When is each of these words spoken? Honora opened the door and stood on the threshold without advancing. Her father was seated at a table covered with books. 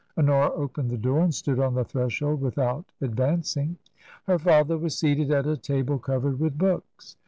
Honora 0.17 0.49
opened 0.55 0.89
the 0.89 0.97
door 0.97 1.19
and 1.19 1.31
stood 1.31 1.59
on 1.59 1.75
the 1.75 1.85
threshold 1.85 2.41
without 2.41 2.85
advancing. 3.01 3.77
Her 4.25 4.39
father 4.39 4.75
was 4.75 4.97
seated 4.97 5.29
at 5.29 5.45
a 5.45 5.55
table 5.55 5.99
covered 5.99 6.39
with 6.39 6.57
books. 6.57 7.17